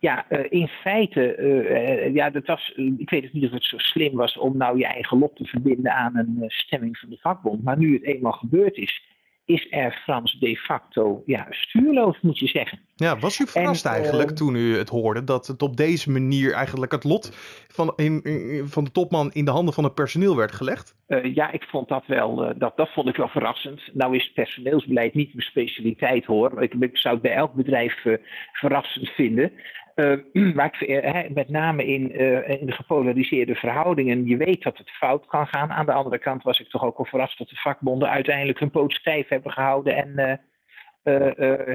ja, 0.00 0.26
uh, 0.30 0.44
in 0.48 0.68
feite, 0.68 1.36
uh, 1.36 2.14
ja, 2.14 2.30
dat 2.30 2.46
was, 2.46 2.72
ik 2.98 3.10
weet 3.10 3.32
niet 3.32 3.44
of 3.44 3.50
het 3.50 3.64
zo 3.64 3.78
slim 3.78 4.14
was 4.14 4.38
om 4.38 4.56
nou 4.56 4.78
je 4.78 4.86
eigen 4.86 5.18
lot 5.18 5.36
te 5.36 5.44
verbinden 5.44 5.92
aan 5.92 6.16
een 6.16 6.44
stemming 6.46 6.98
van 6.98 7.08
de 7.08 7.18
vakbond. 7.20 7.64
Maar 7.64 7.78
nu 7.78 7.92
het 7.92 8.04
eenmaal 8.04 8.32
gebeurd 8.32 8.76
is, 8.76 9.02
is 9.46 9.66
er 9.70 10.00
Frans 10.02 10.38
de 10.38 10.56
facto 10.56 11.22
ja, 11.26 11.46
stuurloos, 11.50 12.18
moet 12.20 12.38
je 12.38 12.46
zeggen. 12.46 12.78
Ja, 12.94 13.18
was 13.18 13.38
u 13.38 13.46
verrast 13.46 13.84
en, 13.84 13.92
eigenlijk 13.92 14.30
toen 14.30 14.54
u 14.54 14.76
het 14.76 14.88
hoorde 14.88 15.24
dat 15.24 15.46
het 15.46 15.62
op 15.62 15.76
deze 15.76 16.10
manier 16.10 16.52
eigenlijk 16.52 16.92
het 16.92 17.04
lot 17.04 17.30
van, 17.68 17.92
in, 17.96 18.22
in, 18.22 18.66
van 18.66 18.84
de 18.84 18.90
topman 18.90 19.30
in 19.32 19.44
de 19.44 19.50
handen 19.50 19.74
van 19.74 19.84
het 19.84 19.94
personeel 19.94 20.36
werd 20.36 20.52
gelegd? 20.52 20.94
Uh, 21.08 21.34
ja, 21.34 21.50
ik 21.50 21.62
vond 21.62 21.88
dat 21.88 22.06
wel, 22.06 22.44
uh, 22.44 22.50
dat, 22.56 22.76
dat 22.76 22.92
vond 22.92 23.08
ik 23.08 23.16
wel 23.16 23.28
verrassend. 23.28 23.80
Nou 23.92 24.16
is 24.16 24.32
personeelsbeleid 24.32 25.14
niet 25.14 25.34
mijn 25.34 25.46
specialiteit 25.46 26.24
hoor. 26.24 26.62
Ik, 26.62 26.74
ik 26.74 26.96
zou 26.96 27.14
het 27.14 27.22
bij 27.22 27.34
elk 27.34 27.54
bedrijf 27.54 28.04
verrassend 28.52 29.08
vinden. 29.08 29.52
Uh, 29.96 30.16
maar 30.54 30.82
uh, 30.86 31.28
met 31.34 31.48
name 31.48 31.86
in, 31.86 32.22
uh, 32.22 32.48
in 32.48 32.66
de 32.66 32.72
gepolariseerde 32.72 33.54
verhoudingen, 33.54 34.26
je 34.26 34.36
weet 34.36 34.62
dat 34.62 34.78
het 34.78 34.90
fout 34.90 35.26
kan 35.26 35.46
gaan. 35.46 35.70
Aan 35.72 35.86
de 35.86 35.92
andere 35.92 36.18
kant 36.18 36.42
was 36.42 36.60
ik 36.60 36.68
toch 36.68 36.84
ook 36.84 36.98
al 36.98 37.04
verrast 37.04 37.38
dat 37.38 37.48
de 37.48 37.56
vakbonden 37.56 38.10
uiteindelijk 38.10 38.58
hun 38.58 38.70
poot 38.70 38.92
stijf 38.92 39.28
hebben 39.28 39.52
gehouden 39.52 39.96
en 39.96 40.40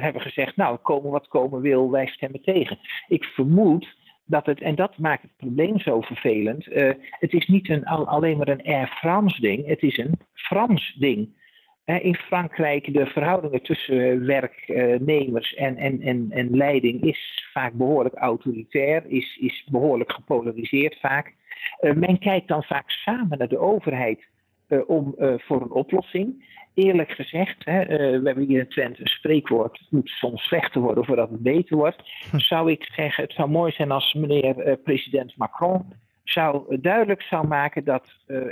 hebben 0.02 0.22
gezegd, 0.22 0.56
nou, 0.56 0.78
komen 0.78 1.12
wat 1.12 1.28
komen 1.28 1.62
wil, 1.62 1.92
wij 1.92 2.08
stemmen 2.08 2.42
tegen. 2.42 2.80
Ik 3.08 3.24
vermoed 3.24 3.96
dat 4.26 4.46
het, 4.46 4.62
en 4.62 4.76
dat 4.76 4.98
maakt 4.98 5.22
het 5.22 5.36
probleem 5.38 5.80
zo 5.80 6.02
vervelend, 6.02 6.66
het 7.00 7.34
is 7.34 7.48
niet 7.48 7.70
een, 7.70 7.86
alleen 7.86 8.38
maar 8.38 8.48
een 8.48 8.66
Air 8.66 8.88
France 8.88 9.42
ding, 9.42 9.68
het 9.68 9.82
is 9.82 9.98
een 9.98 10.20
Frans 10.34 10.96
ding 11.00 11.41
in 11.86 12.16
Frankrijk 12.16 12.94
de 12.94 13.06
verhoudingen 13.06 13.62
tussen 13.62 14.26
werknemers 14.26 15.54
en, 15.54 15.78
en, 15.78 16.02
en, 16.02 16.28
en 16.30 16.58
leiding 16.58 17.02
is 17.04 17.50
vaak 17.54 17.74
behoorlijk 17.74 18.16
autoritair, 18.16 19.04
is, 19.08 19.38
is 19.42 19.68
behoorlijk 19.72 20.12
gepolariseerd 20.12 21.00
vaak. 21.00 21.34
Uh, 21.82 21.94
men 21.94 22.20
kijkt 22.20 22.48
dan 22.48 22.64
vaak 22.64 22.90
samen 22.90 23.38
naar 23.38 23.48
de 23.48 23.60
overheid 23.60 24.20
uh, 24.68 24.80
om, 24.88 25.16
uh, 25.20 25.34
voor 25.38 25.62
een 25.62 25.72
oplossing. 25.72 26.50
Eerlijk 26.74 27.12
gezegd, 27.12 27.66
hè, 27.66 27.86
we 28.20 28.28
hebben 28.28 28.46
hier 28.46 28.60
in 28.60 28.68
Twente 28.68 29.02
een 29.02 29.08
spreekwoord, 29.08 29.80
het 29.80 29.92
moet 29.92 30.10
soms 30.10 30.44
slechter 30.44 30.82
worden 30.82 31.06
voordat 31.06 31.30
het 31.30 31.42
beter 31.42 31.78
wordt. 31.78 32.02
Hm. 32.32 32.40
Zou 32.40 32.72
ik 32.72 32.90
zeggen, 32.94 33.24
het 33.24 33.34
zou 33.34 33.50
mooi 33.50 33.72
zijn 33.72 33.92
als 33.92 34.14
meneer 34.14 34.78
president 34.84 35.38
Macron 35.38 35.94
zou 36.32 36.78
duidelijk 36.82 37.22
zou 37.22 37.48
maken 37.48 37.84
dat 37.84 38.04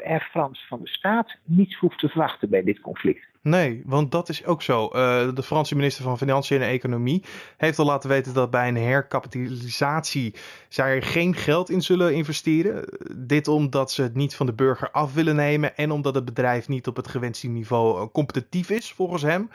Air 0.03 0.27
France 0.31 0.67
van 0.67 0.79
de 0.81 0.87
staat 0.87 1.35
niets 1.43 1.75
hoeft 1.75 1.99
te 1.99 2.09
verwachten 2.09 2.49
bij 2.49 2.63
dit 2.63 2.79
conflict. 2.79 3.27
Nee, 3.41 3.81
want 3.85 4.11
dat 4.11 4.29
is 4.29 4.45
ook 4.45 4.61
zo. 4.61 4.83
Uh, 4.83 4.91
de 5.33 5.43
Franse 5.43 5.75
minister 5.75 6.03
van 6.03 6.17
Financiën 6.17 6.61
en 6.61 6.67
Economie 6.67 7.23
heeft 7.57 7.79
al 7.79 7.85
laten 7.85 8.09
weten 8.09 8.33
dat 8.33 8.51
bij 8.51 8.67
een 8.67 8.77
herkapitalisatie 8.77 10.35
zij 10.67 10.95
er 10.95 11.03
geen 11.03 11.35
geld 11.35 11.69
in 11.69 11.81
zullen 11.81 12.13
investeren. 12.13 12.85
Dit 13.15 13.47
omdat 13.47 13.91
ze 13.91 14.01
het 14.01 14.15
niet 14.15 14.35
van 14.35 14.45
de 14.45 14.53
burger 14.53 14.91
af 14.91 15.13
willen 15.13 15.35
nemen 15.35 15.75
en 15.75 15.91
omdat 15.91 16.15
het 16.15 16.25
bedrijf 16.25 16.67
niet 16.67 16.87
op 16.87 16.95
het 16.95 17.07
gewenste 17.07 17.47
niveau 17.47 18.09
competitief 18.09 18.69
is, 18.69 18.93
volgens 18.93 19.21
hem. 19.21 19.49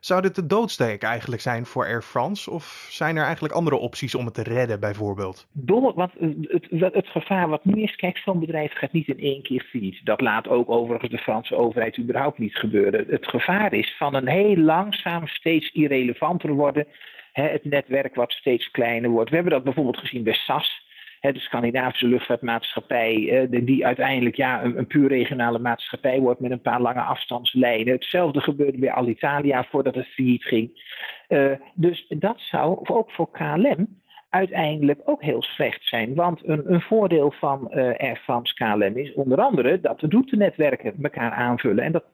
Zou 0.00 0.22
dit 0.22 0.34
de 0.34 0.46
doodsteek 0.46 1.02
eigenlijk 1.02 1.42
zijn 1.42 1.66
voor 1.66 1.84
Air 1.84 2.02
France? 2.02 2.50
Of 2.50 2.86
zijn 2.90 3.16
er 3.16 3.24
eigenlijk 3.24 3.54
andere 3.54 3.76
opties 3.76 4.14
om 4.14 4.24
het 4.24 4.34
te 4.34 4.42
redden, 4.42 4.80
bijvoorbeeld? 4.80 5.46
Door, 5.52 5.94
want 5.94 6.12
het, 6.18 6.66
het, 6.70 6.94
het 6.94 7.08
gevaar 7.08 7.48
wat 7.48 7.64
nu 7.64 7.82
is, 7.82 7.96
kijk, 7.96 8.18
zo'n 8.18 8.40
bedrijf 8.40 8.72
gaat 8.72 8.92
niet 8.92 9.08
in 9.08 9.18
één 9.18 9.42
keer 9.42 9.66
failliet. 9.70 10.00
Dat 10.04 10.20
laat 10.20 10.48
ook 10.48 10.70
overigens 10.70 11.10
de 11.10 11.18
Franse 11.18 11.56
overheid 11.56 11.98
überhaupt 11.98 12.38
niet 12.38 12.56
gebeuren. 12.56 13.04
Het 13.08 13.26
gevaar 13.26 13.72
is 13.72 13.96
van 13.96 14.14
een 14.14 14.28
heel 14.28 14.56
langzaam 14.56 15.26
steeds 15.26 15.70
irrelevanter 15.72 16.50
worden. 16.50 16.86
Hè, 17.32 17.48
het 17.48 17.64
netwerk 17.64 18.14
wat 18.14 18.32
steeds 18.32 18.70
kleiner 18.70 19.10
wordt. 19.10 19.30
We 19.30 19.34
hebben 19.34 19.54
dat 19.54 19.64
bijvoorbeeld 19.64 19.98
gezien 19.98 20.22
bij 20.22 20.34
SAS 20.34 20.86
de 21.20 21.38
Scandinavische 21.38 22.06
luchtvaartmaatschappij, 22.06 23.46
die 23.50 23.86
uiteindelijk 23.86 24.36
ja, 24.36 24.64
een, 24.64 24.78
een, 24.78 24.86
puur 24.86 25.08
regionale 25.08 25.58
maatschappij 25.58 26.20
wordt 26.20 26.40
met 26.40 26.50
een 26.50 26.60
paar 26.60 26.80
lange 26.80 27.00
afstandslijnen. 27.00 27.92
Hetzelfde 27.92 28.40
gebeurde 28.40 28.78
bij 28.78 28.92
Alitalia 28.92 29.64
voordat 29.64 29.94
het 29.94 30.06
failliet 30.06 30.44
ging. 30.44 30.82
Uh, 31.28 31.52
dus 31.74 32.06
dat 32.08 32.40
zou 32.40 32.78
ook 32.88 33.10
voor 33.10 33.30
KLM 33.30 33.86
uiteindelijk 34.28 35.00
ook 35.04 35.22
heel 35.22 35.42
slecht 35.42 35.84
zijn. 35.84 36.14
Want 36.14 36.48
een, 36.48 36.72
een 36.72 36.80
voordeel 36.80 37.30
van 37.30 37.68
uh, 37.70 37.76
Air 37.76 38.16
France 38.16 38.54
KLM 38.54 38.96
is 38.96 39.14
onder 39.14 39.40
andere 39.40 39.80
dat 39.80 40.00
de 40.00 40.06
routenetwerken 40.10 40.94
elkaar 41.02 41.30
aanvullen. 41.30 41.84
En 41.84 41.92
dat 41.92 42.04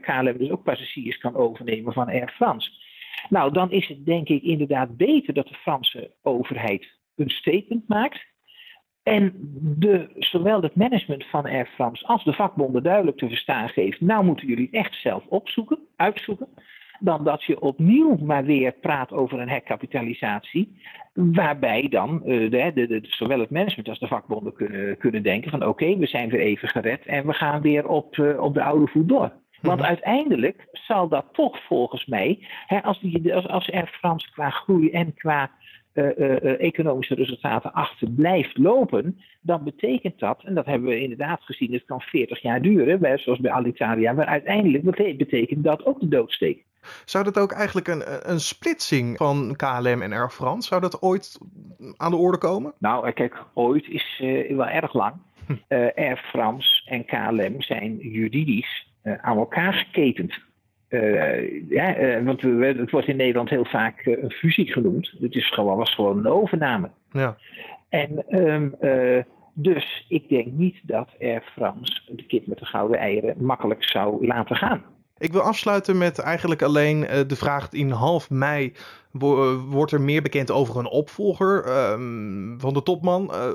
KLM 0.00 0.38
dus 0.38 0.50
ook 0.50 0.62
passagiers 0.62 1.18
kan 1.18 1.36
overnemen 1.36 1.92
van 1.92 2.08
Air 2.08 2.32
France. 2.34 2.70
Nou, 3.28 3.52
dan 3.52 3.70
is 3.70 3.88
het 3.88 4.06
denk 4.06 4.28
ik 4.28 4.42
inderdaad 4.42 4.96
beter 4.96 5.34
dat 5.34 5.48
de 5.48 5.54
Franse 5.54 6.10
overheid 6.22 7.00
een 7.16 7.30
statement 7.30 7.88
maakt. 7.88 8.30
En 9.02 9.32
de, 9.78 10.08
zowel 10.14 10.62
het 10.62 10.74
management 10.74 11.24
van 11.24 11.46
Air 11.46 11.66
France 11.66 12.06
als 12.06 12.24
de 12.24 12.32
vakbonden 12.32 12.82
duidelijk 12.82 13.16
te 13.18 13.28
verstaan 13.28 13.68
geeft: 13.68 14.00
nou 14.00 14.24
moeten 14.24 14.46
jullie 14.46 14.68
het 14.70 14.74
echt 14.74 14.94
zelf 14.94 15.24
opzoeken, 15.28 15.78
uitzoeken. 15.96 16.48
Dan 17.00 17.24
dat 17.24 17.42
je 17.44 17.60
opnieuw 17.60 18.16
maar 18.16 18.44
weer 18.44 18.72
praat 18.72 19.12
over 19.12 19.40
een 19.40 19.48
herkapitalisatie. 19.48 20.80
Waarbij 21.12 21.88
dan 21.88 22.22
uh, 22.24 22.50
de, 22.50 22.70
de, 22.74 22.86
de, 22.86 23.00
zowel 23.02 23.40
het 23.40 23.50
management 23.50 23.88
als 23.88 23.98
de 23.98 24.06
vakbonden 24.06 24.52
kunnen, 24.52 24.96
kunnen 24.96 25.22
denken: 25.22 25.50
van 25.50 25.66
oké, 25.66 25.96
we 25.96 26.06
zijn 26.06 26.28
weer 26.28 26.40
even 26.40 26.68
gered 26.68 27.06
en 27.06 27.26
we 27.26 27.32
gaan 27.32 27.60
weer 27.60 27.88
op, 27.88 28.16
uh, 28.16 28.42
op 28.42 28.54
de 28.54 28.62
oude 28.62 28.86
voet 28.86 29.08
door. 29.08 29.32
Want 29.62 29.78
mhm. 29.78 29.88
uiteindelijk 29.88 30.68
zal 30.72 31.08
dat 31.08 31.26
toch 31.32 31.62
volgens 31.64 32.06
mij, 32.06 32.46
hè, 32.66 32.82
als, 32.82 33.00
die, 33.00 33.34
als, 33.34 33.48
als 33.48 33.70
Air 33.70 33.86
France 33.86 34.30
qua 34.30 34.50
groei 34.50 34.90
en 34.90 35.14
qua 35.14 35.50
uh, 35.94 36.60
economische 36.60 37.14
resultaten 37.14 37.72
achter 37.72 38.10
blijft 38.10 38.58
lopen, 38.58 39.20
dan 39.40 39.64
betekent 39.64 40.18
dat, 40.18 40.42
en 40.44 40.54
dat 40.54 40.66
hebben 40.66 40.88
we 40.88 41.00
inderdaad 41.00 41.42
gezien, 41.42 41.72
het 41.72 41.84
kan 41.84 42.00
40 42.00 42.42
jaar 42.42 42.62
duren, 42.62 43.20
zoals 43.20 43.40
bij 43.40 43.50
Alitalia, 43.50 44.12
maar 44.12 44.26
uiteindelijk 44.26 44.84
betekent 45.16 45.64
dat 45.64 45.86
ook 45.86 46.00
de 46.00 46.08
doodsteek. 46.08 46.64
Zou 47.04 47.24
dat 47.24 47.38
ook 47.38 47.52
eigenlijk 47.52 47.88
een, 47.88 48.30
een 48.30 48.40
splitsing 48.40 49.16
van 49.16 49.56
KLM 49.56 50.02
en 50.02 50.12
Air 50.12 50.30
France, 50.30 50.68
zou 50.68 50.80
dat 50.80 51.02
ooit 51.02 51.38
aan 51.96 52.10
de 52.10 52.16
orde 52.16 52.38
komen? 52.38 52.72
Nou, 52.78 53.12
kijk, 53.12 53.44
ooit 53.54 53.88
is 53.88 54.20
uh, 54.22 54.56
wel 54.56 54.68
erg 54.68 54.94
lang. 54.94 55.14
Hm. 55.46 55.54
Air 55.94 56.16
France 56.16 56.82
en 56.84 57.04
KLM 57.04 57.62
zijn 57.62 57.96
juridisch 57.96 58.86
aan 59.02 59.36
elkaar 59.36 59.72
geketend. 59.72 60.40
Uh, 60.92 61.70
ja, 61.70 61.98
uh, 61.98 62.24
want 62.24 62.40
we, 62.40 62.64
het 62.64 62.90
wordt 62.90 63.08
in 63.08 63.16
Nederland 63.16 63.50
heel 63.50 63.64
vaak 63.64 64.06
uh, 64.06 64.22
een 64.22 64.30
fusie 64.30 64.72
genoemd. 64.72 65.14
Het 65.20 65.34
is 65.34 65.50
gewoon, 65.50 65.76
was 65.76 65.94
gewoon 65.94 66.18
een 66.18 66.26
overname. 66.26 66.90
Ja. 67.12 67.36
En 67.88 68.24
um, 68.30 68.74
dus 69.54 70.04
ik 70.08 70.28
denk 70.28 70.52
niet 70.52 70.80
dat 70.82 71.08
Air 71.20 71.42
France 71.54 72.02
de 72.08 72.26
kip 72.26 72.46
met 72.46 72.58
de 72.58 72.66
gouden 72.66 72.98
eieren 72.98 73.44
makkelijk 73.44 73.84
zou 73.84 74.26
laten 74.26 74.56
gaan. 74.56 74.82
Ik 75.22 75.32
wil 75.32 75.40
afsluiten 75.40 75.98
met 75.98 76.18
eigenlijk 76.18 76.62
alleen 76.62 77.00
de 77.26 77.36
vraag 77.36 77.72
in 77.72 77.90
half 77.90 78.30
mei 78.30 78.72
wordt 79.68 79.92
er 79.92 80.00
meer 80.00 80.22
bekend 80.22 80.50
over 80.50 80.76
een 80.78 80.88
opvolger 80.88 81.64
um, 81.92 82.54
van 82.58 82.74
de 82.74 82.82
topman. 82.82 83.30
Uh, 83.32 83.52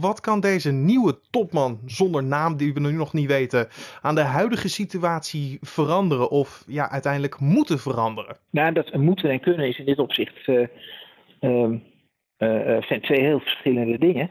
wat 0.00 0.20
kan 0.20 0.40
deze 0.40 0.72
nieuwe 0.72 1.18
topman 1.30 1.78
zonder 1.86 2.24
naam, 2.24 2.56
die 2.56 2.74
we 2.74 2.80
nu 2.80 2.92
nog 2.92 3.12
niet 3.12 3.26
weten, 3.26 3.68
aan 4.02 4.14
de 4.14 4.20
huidige 4.20 4.68
situatie 4.68 5.58
veranderen 5.60 6.30
of 6.30 6.64
ja, 6.66 6.90
uiteindelijk 6.90 7.40
moeten 7.40 7.78
veranderen? 7.78 8.36
Nou, 8.50 8.72
dat 8.72 8.94
moeten 8.94 9.30
en 9.30 9.40
kunnen 9.40 9.68
is 9.68 9.78
in 9.78 9.84
dit 9.84 9.98
opzicht 9.98 10.46
uh, 10.46 10.66
zijn 12.80 13.00
twee 13.00 13.20
heel 13.20 13.40
verschillende 13.40 13.98
dingen. 13.98 14.30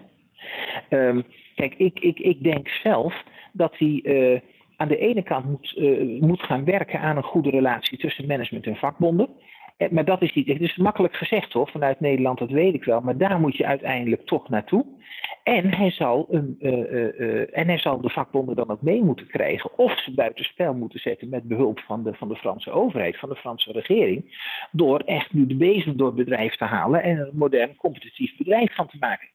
Um, 0.90 1.24
kijk, 1.56 1.74
ik, 1.78 2.00
ik, 2.00 2.20
ik 2.20 2.44
denk 2.44 2.68
zelf 2.68 3.24
dat 3.52 3.78
hij 3.78 4.42
aan 4.78 4.88
de 4.88 4.98
ene 4.98 5.24
kant 5.24 5.46
moet, 5.46 5.76
moet 6.20 6.44
gaan 6.44 6.66
werken 6.66 7.00
aan 7.00 7.18
een 7.18 7.24
goede 7.24 7.50
relatie 7.50 7.98
tussen 7.98 8.28
management 8.28 8.66
en 8.66 8.76
vakbonden. 8.76 9.30
Eh, 9.78 9.90
maar 9.90 10.06
dat 10.06 10.22
is 10.22 10.34
niet. 10.34 10.48
Het 10.48 10.62
is 10.62 10.76
makkelijk 10.76 11.16
gezegd 11.16 11.54
hoor, 11.54 11.70
vanuit 11.70 12.00
Nederland, 12.00 12.40
dat 12.40 12.50
weet 12.50 12.74
ik 12.74 12.84
wel. 12.84 13.02
Maar 13.02 13.18
daar 13.18 13.40
moet 13.40 13.56
je 13.56 13.66
uiteindelijk 13.66 14.26
toch 14.26 14.50
naartoe. 14.50 14.86
En 15.44 15.74
hij 15.74 15.92
zal, 15.92 16.28
een, 16.30 16.56
uh, 16.60 17.58
en 17.58 17.68
hij 17.68 17.78
zal 17.78 18.02
de 18.02 18.10
vakbonden 18.10 18.56
dan 18.56 18.70
ook 18.70 18.82
mee 18.82 19.04
moeten 19.04 19.28
krijgen. 19.28 19.78
Of 19.78 20.00
ze 20.00 20.14
buitenspel 20.14 20.74
moeten 20.74 21.00
zetten 21.00 21.30
met 21.30 21.44
behulp 21.44 21.80
van 21.80 22.04
de, 22.04 22.14
van 22.14 22.28
de 22.28 22.36
Franse 22.36 22.72
overheid, 22.72 23.20
van 23.20 23.30
de 23.30 23.36
Franse 23.36 23.72
regering. 23.72 24.38
Door 24.72 25.00
echt 25.00 25.34
nu 25.34 25.48
de 25.48 25.56
bezem 25.56 25.98
door 25.98 26.08
het 26.08 26.16
bedrijf 26.16 26.56
te 26.56 26.64
halen 26.66 27.04
en 27.04 27.18
een 27.18 27.30
modern 27.34 27.76
competitief 27.76 28.38
bedrijf 28.38 28.76
van 28.76 28.88
te 28.88 28.98
maken 29.00 29.28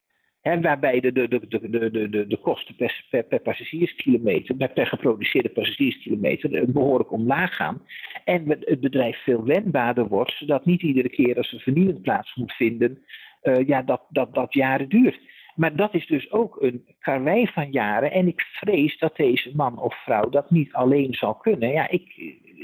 waarbij 0.43 1.01
de, 1.01 1.13
de, 1.13 1.29
de, 1.29 1.41
de, 1.49 1.91
de, 1.91 2.09
de, 2.09 2.27
de 2.27 2.37
kosten 2.37 2.77
per, 2.77 3.05
per, 3.11 3.25
per 3.25 3.41
passagierskilometer, 3.41 4.69
per 4.69 4.87
geproduceerde 4.87 5.49
passagierskilometer, 5.49 6.73
behoorlijk 6.73 7.13
omlaag 7.13 7.57
gaan. 7.57 7.83
En 8.25 8.49
het 8.49 8.81
bedrijf 8.81 9.23
veel 9.23 9.45
wendbaarder 9.45 10.09
wordt, 10.09 10.33
zodat 10.33 10.65
niet 10.65 10.83
iedere 10.83 11.09
keer 11.09 11.37
als 11.37 11.53
er 11.53 11.61
vernieuwing 11.61 12.01
plaats 12.01 12.35
moet 12.35 12.53
vinden, 12.53 12.99
uh, 13.43 13.67
ja, 13.67 13.83
dat, 13.83 14.03
dat, 14.09 14.35
dat 14.35 14.55
jaren 14.55 14.89
duurt. 14.89 15.21
Maar 15.55 15.77
dat 15.77 15.95
is 15.95 16.07
dus 16.07 16.31
ook 16.31 16.63
een 16.63 16.85
karwei 16.99 17.47
van 17.47 17.71
jaren. 17.71 18.11
En 18.13 18.27
ik 18.27 18.41
vrees 18.41 18.99
dat 18.99 19.17
deze 19.17 19.51
man 19.55 19.79
of 19.79 20.03
vrouw 20.03 20.29
dat 20.29 20.51
niet 20.51 20.73
alleen 20.73 21.15
zal 21.15 21.35
kunnen. 21.35 21.71
Ja, 21.71 21.89
ik, 21.89 22.17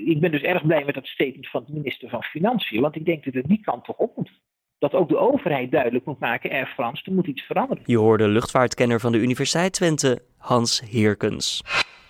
ik 0.06 0.20
ben 0.20 0.30
dus 0.30 0.42
erg 0.42 0.66
blij 0.66 0.84
met 0.84 0.94
dat 0.94 1.06
statement 1.06 1.48
van 1.48 1.64
de 1.66 1.72
minister 1.72 2.08
van 2.08 2.22
Financiën. 2.22 2.80
Want 2.80 2.96
ik 2.96 3.04
denk 3.04 3.24
dat 3.24 3.34
het 3.34 3.46
die 3.46 3.60
kant 3.60 3.84
toch 3.84 3.96
op 3.96 4.16
moet 4.16 4.40
dat 4.78 4.92
ook 4.92 5.08
de 5.08 5.18
overheid 5.18 5.70
duidelijk 5.70 6.04
moet 6.04 6.18
maken, 6.18 6.50
Air 6.50 6.72
France, 6.74 7.02
er 7.04 7.12
moet 7.12 7.26
iets 7.26 7.42
veranderen. 7.42 7.82
Je 7.86 7.98
hoorde 7.98 8.28
luchtvaartkenner 8.28 9.00
van 9.00 9.12
de 9.12 9.18
Universiteit 9.18 9.72
Twente, 9.72 10.22
Hans 10.36 10.82
Heerkens. 10.90 11.62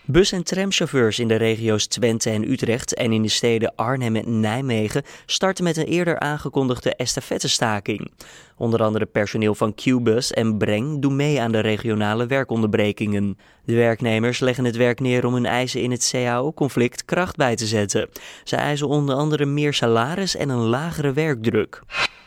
Bus- 0.08 0.32
en 0.32 0.44
tramchauffeurs 0.44 1.18
in 1.18 1.28
de 1.28 1.34
regio's 1.34 1.86
Twente 1.86 2.30
en 2.30 2.50
Utrecht 2.50 2.94
en 2.94 3.12
in 3.12 3.22
de 3.22 3.28
steden 3.28 3.74
Arnhem 3.74 4.16
en 4.16 4.40
Nijmegen 4.40 5.02
starten 5.26 5.64
met 5.64 5.76
een 5.76 5.84
eerder 5.84 6.18
aangekondigde 6.18 6.94
estafettestaking. 6.94 8.12
Onder 8.56 8.82
andere 8.82 9.06
personeel 9.06 9.54
van 9.54 9.74
Qbus 9.74 10.32
en 10.32 10.58
Breng 10.58 11.02
doen 11.02 11.16
mee 11.16 11.40
aan 11.40 11.52
de 11.52 11.60
regionale 11.60 12.26
werkonderbrekingen. 12.26 13.38
De 13.64 13.74
werknemers 13.74 14.40
leggen 14.40 14.64
het 14.64 14.76
werk 14.76 15.00
neer 15.00 15.26
om 15.26 15.34
hun 15.34 15.46
eisen 15.46 15.82
in 15.82 15.90
het 15.90 16.08
CAO-conflict 16.12 17.04
kracht 17.04 17.36
bij 17.36 17.56
te 17.56 17.66
zetten. 17.66 18.08
Ze 18.44 18.56
eisen 18.56 18.88
onder 18.88 19.14
andere 19.14 19.44
meer 19.44 19.74
salaris 19.74 20.36
en 20.36 20.48
een 20.48 20.66
lagere 20.66 21.12
werkdruk. 21.12 21.82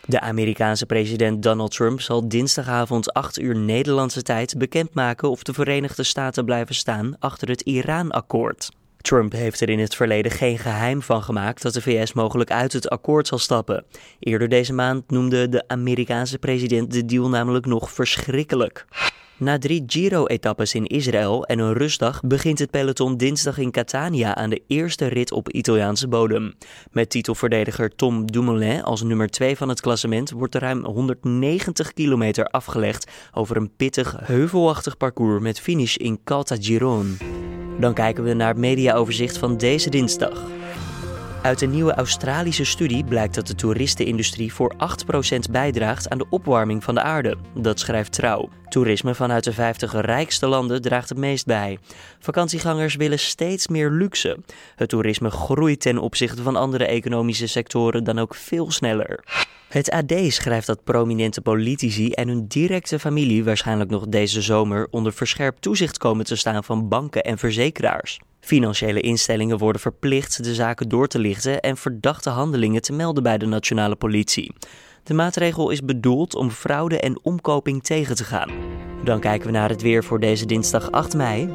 De 0.06 0.20
Amerikaanse 0.20 0.86
president 0.86 1.42
Donald 1.42 1.70
Trump 1.70 2.00
zal 2.00 2.28
dinsdagavond 2.28 3.12
8 3.12 3.40
uur 3.40 3.56
Nederlandse 3.56 4.22
tijd 4.22 4.58
bekendmaken 4.58 5.30
of 5.30 5.42
de 5.42 5.52
Verenigde 5.52 6.02
Staten 6.02 6.44
blijven 6.44 6.74
staan 6.74 7.16
achter 7.18 7.48
het 7.48 7.60
Iran-akkoord. 7.60 8.70
Trump 9.00 9.32
heeft 9.32 9.60
er 9.60 9.68
in 9.68 9.78
het 9.78 9.94
verleden 9.94 10.32
geen 10.32 10.58
geheim 10.58 11.02
van 11.02 11.22
gemaakt 11.22 11.62
dat 11.62 11.74
de 11.74 11.82
VS 11.82 12.12
mogelijk 12.12 12.50
uit 12.50 12.72
het 12.72 12.88
akkoord 12.88 13.26
zal 13.26 13.38
stappen. 13.38 13.84
Eerder 14.18 14.48
deze 14.48 14.72
maand 14.72 15.10
noemde 15.10 15.48
de 15.48 15.68
Amerikaanse 15.68 16.38
president 16.38 16.92
de 16.92 17.04
deal 17.04 17.28
namelijk 17.28 17.66
nog 17.66 17.90
verschrikkelijk. 17.90 18.86
Na 19.40 19.58
drie 19.58 19.82
Giro-etappes 19.86 20.74
in 20.74 20.86
Israël 20.86 21.44
en 21.44 21.58
een 21.58 21.72
rustdag 21.72 22.20
begint 22.20 22.58
het 22.58 22.70
peloton 22.70 23.16
dinsdag 23.16 23.58
in 23.58 23.70
Catania 23.70 24.34
aan 24.34 24.50
de 24.50 24.62
eerste 24.66 25.06
rit 25.06 25.32
op 25.32 25.50
Italiaanse 25.50 26.08
bodem. 26.08 26.54
Met 26.90 27.10
titelverdediger 27.10 27.94
Tom 27.96 28.30
Dumoulin 28.30 28.82
als 28.82 29.02
nummer 29.02 29.30
2 29.30 29.56
van 29.56 29.68
het 29.68 29.80
klassement 29.80 30.30
wordt 30.30 30.54
er 30.54 30.60
ruim 30.60 30.84
190 30.84 31.92
kilometer 31.92 32.44
afgelegd 32.44 33.10
over 33.32 33.56
een 33.56 33.76
pittig, 33.76 34.16
heuvelachtig 34.22 34.96
parcours 34.96 35.42
met 35.42 35.60
finish 35.60 35.96
in 35.96 36.20
Caltagirone. 36.24 37.10
Dan 37.78 37.94
kijken 37.94 38.24
we 38.24 38.32
naar 38.32 38.48
het 38.48 38.58
mediaoverzicht 38.58 39.38
van 39.38 39.56
deze 39.56 39.90
dinsdag. 39.90 40.59
Uit 41.42 41.60
een 41.60 41.70
nieuwe 41.70 41.94
Australische 41.94 42.64
studie 42.64 43.04
blijkt 43.04 43.34
dat 43.34 43.46
de 43.46 43.54
toeristenindustrie 43.54 44.52
voor 44.52 44.74
8% 44.74 45.50
bijdraagt 45.50 46.08
aan 46.08 46.18
de 46.18 46.26
opwarming 46.30 46.84
van 46.84 46.94
de 46.94 47.02
aarde. 47.02 47.36
Dat 47.54 47.80
schrijft 47.80 48.12
Trouw. 48.12 48.48
Toerisme 48.68 49.14
vanuit 49.14 49.44
de 49.44 49.52
50 49.52 49.92
rijkste 49.92 50.46
landen 50.46 50.82
draagt 50.82 51.08
het 51.08 51.18
meest 51.18 51.46
bij. 51.46 51.78
Vakantiegangers 52.18 52.94
willen 52.94 53.18
steeds 53.18 53.68
meer 53.68 53.90
luxe. 53.90 54.38
Het 54.76 54.88
toerisme 54.88 55.30
groeit 55.30 55.80
ten 55.80 55.98
opzichte 55.98 56.42
van 56.42 56.56
andere 56.56 56.84
economische 56.86 57.46
sectoren 57.46 58.04
dan 58.04 58.18
ook 58.18 58.34
veel 58.34 58.70
sneller. 58.70 59.24
Het 59.68 59.90
AD 59.90 60.14
schrijft 60.28 60.66
dat 60.66 60.84
prominente 60.84 61.40
politici 61.40 62.10
en 62.10 62.28
hun 62.28 62.46
directe 62.46 62.98
familie 62.98 63.44
waarschijnlijk 63.44 63.90
nog 63.90 64.06
deze 64.06 64.42
zomer 64.42 64.88
onder 64.90 65.12
verscherpt 65.12 65.62
toezicht 65.62 65.98
komen 65.98 66.24
te 66.24 66.36
staan 66.36 66.64
van 66.64 66.88
banken 66.88 67.22
en 67.22 67.38
verzekeraars. 67.38 68.20
Financiële 68.40 69.00
instellingen 69.00 69.58
worden 69.58 69.80
verplicht 69.80 70.44
de 70.44 70.54
zaken 70.54 70.88
door 70.88 71.06
te 71.06 71.18
lichten 71.18 71.60
en 71.60 71.76
verdachte 71.76 72.30
handelingen 72.30 72.82
te 72.82 72.92
melden 72.92 73.22
bij 73.22 73.38
de 73.38 73.46
nationale 73.46 73.96
politie. 73.96 74.54
De 75.02 75.14
maatregel 75.14 75.70
is 75.70 75.84
bedoeld 75.84 76.34
om 76.34 76.50
fraude 76.50 77.00
en 77.00 77.20
omkoping 77.22 77.82
tegen 77.82 78.16
te 78.16 78.24
gaan. 78.24 78.50
Dan 79.04 79.20
kijken 79.20 79.46
we 79.46 79.52
naar 79.52 79.68
het 79.68 79.82
weer 79.82 80.04
voor 80.04 80.20
deze 80.20 80.46
dinsdag 80.46 80.90
8 80.90 81.14
mei. 81.16 81.54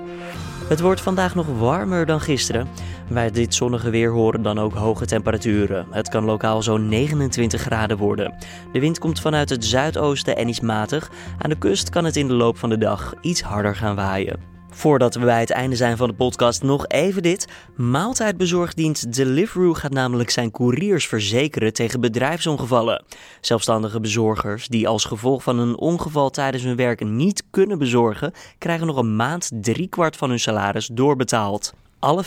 Het 0.68 0.80
wordt 0.80 1.02
vandaag 1.02 1.36
nog 1.36 1.48
warmer 1.60 2.06
dan 2.06 2.22
gisteren. 2.22 2.68
Bij 3.10 3.32
dit 3.32 3.54
zonnige 3.54 3.90
weer 3.90 4.12
horen 4.12 4.42
dan 4.42 4.60
ook 4.60 4.74
hoge 4.74 5.06
temperaturen. 5.06 5.88
Het 5.92 6.10
kan 6.10 6.24
lokaal 6.24 6.64
zo'n 6.64 6.88
29 6.88 7.62
graden 7.62 7.98
worden. 7.98 8.36
De 8.72 8.80
wind 8.80 9.00
komt 9.00 9.20
vanuit 9.20 9.50
het 9.50 9.66
zuidoosten 9.66 10.36
en 10.36 10.48
is 10.48 10.60
matig. 10.60 11.12
Aan 11.38 11.50
de 11.50 11.58
kust 11.58 11.90
kan 11.90 12.06
het 12.06 12.16
in 12.16 12.28
de 12.28 12.34
loop 12.34 12.58
van 12.58 12.70
de 12.70 12.78
dag 12.78 13.14
iets 13.22 13.42
harder 13.42 13.76
gaan 13.76 13.96
waaien. 13.96 14.55
Voordat 14.76 15.16
we 15.16 15.26
bij 15.26 15.40
het 15.40 15.52
einde 15.52 15.76
zijn 15.76 15.98
van 15.98 16.08
de 16.08 16.14
podcast, 16.14 16.64
nog 16.64 16.88
even 16.88 17.22
dit. 17.22 17.48
Maaltijdbezorgdienst 17.76 19.14
Deliveroo 19.14 19.74
gaat 19.74 19.92
namelijk 19.92 20.30
zijn 20.30 20.52
couriers 20.52 21.08
verzekeren 21.08 21.74
tegen 21.74 22.02
bedrijfsongevallen. 22.02 23.04
Zelfstandige 23.42 24.00
bezorgers 24.00 24.68
die 24.68 24.88
als 24.88 25.06
gevolg 25.06 25.44
van 25.44 25.60
een 25.60 25.78
ongeval 25.78 26.30
tijdens 26.30 26.64
hun 26.64 26.76
werk 26.76 27.06
niet 27.06 27.44
kunnen 27.50 27.78
bezorgen, 27.78 28.34
krijgen 28.58 28.88
nog 28.88 28.98
een 28.98 29.16
maand 29.16 29.52
driekwart 29.54 30.18
van 30.18 30.30
hun 30.30 30.40
salaris 30.40 30.88
doorbetaald. 30.88 31.74
Alle 32.00 32.24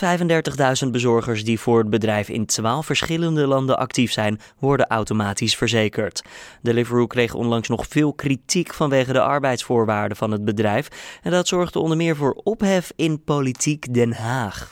35.000 0.85 0.91
bezorgers 0.91 1.45
die 1.45 1.61
voor 1.61 1.79
het 1.79 1.91
bedrijf 1.91 2.29
in 2.29 2.47
12 2.47 2.87
verschillende 2.87 3.47
landen 3.47 3.79
actief 3.79 4.13
zijn, 4.13 4.41
worden 4.59 4.87
automatisch 4.87 5.57
verzekerd. 5.57 6.23
Deliveroo 6.63 7.07
kreeg 7.07 7.35
onlangs 7.35 7.69
nog 7.69 7.87
veel 7.89 8.13
kritiek 8.13 8.75
vanwege 8.75 9.13
de 9.13 9.23
arbeidsvoorwaarden 9.23 10.17
van 10.17 10.31
het 10.31 10.45
bedrijf 10.45 10.89
en 11.23 11.31
dat 11.31 11.49
zorgde 11.49 11.79
onder 11.79 11.97
meer 11.97 12.17
voor 12.17 12.41
ophef 12.45 12.93
in 12.97 13.25
politiek 13.25 13.95
Den 13.95 14.13
Haag. 14.13 14.71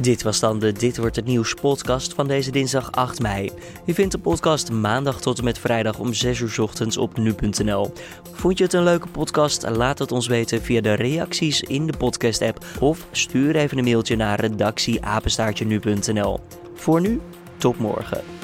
Dit 0.00 0.22
was 0.22 0.40
dan 0.40 0.58
de 0.58 0.72
Dit 0.72 0.96
wordt 0.96 1.16
het 1.16 1.24
nieuws 1.24 1.54
podcast 1.54 2.14
van 2.14 2.26
deze 2.26 2.50
dinsdag 2.50 2.92
8 2.92 3.20
mei. 3.20 3.50
Je 3.84 3.94
vindt 3.94 4.12
de 4.12 4.18
podcast 4.18 4.70
maandag 4.70 5.20
tot 5.20 5.38
en 5.38 5.44
met 5.44 5.58
vrijdag 5.58 5.98
om 5.98 6.12
6 6.14 6.40
uur 6.40 6.62
ochtends 6.62 6.96
op 6.96 7.16
nu.nl. 7.16 7.92
Vond 8.32 8.58
je 8.58 8.64
het 8.64 8.72
een 8.72 8.82
leuke 8.82 9.08
podcast? 9.08 9.68
Laat 9.68 9.98
het 9.98 10.12
ons 10.12 10.26
weten 10.26 10.62
via 10.62 10.80
de 10.80 10.92
reacties 10.92 11.62
in 11.62 11.86
de 11.86 11.96
podcast 11.96 12.42
app 12.42 12.64
of 12.80 13.06
stuur 13.12 13.56
even 13.56 13.78
een 13.78 13.84
mailtje 13.84 14.16
naar 14.16 14.40
redactieapenstaartje 14.40 15.64
nu.nl. 15.64 16.40
Voor 16.74 17.00
nu, 17.00 17.20
tot 17.56 17.78
morgen. 17.78 18.37